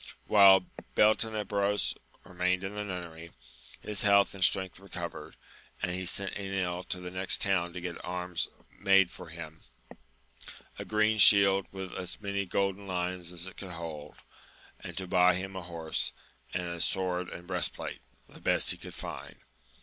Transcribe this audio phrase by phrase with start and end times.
[0.31, 1.93] HILE Beltenebros
[2.23, 3.33] remained in the nunnery,
[3.81, 5.35] his health and strength recovered,
[5.79, 8.47] and he sent Enil to the next town to get arms
[8.79, 9.61] made for him,
[10.79, 14.15] a green shield with as many golden lions as it could hold,
[14.79, 16.13] and to buy him a horse,
[16.51, 19.35] and a sword and breastplate, the best he could find.